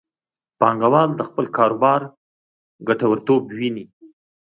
[0.59, 2.01] پانګوال د خپل کاروبار
[2.87, 3.85] ګټورتوب ویني.